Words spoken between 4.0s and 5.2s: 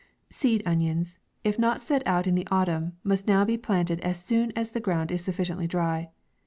soon as the ground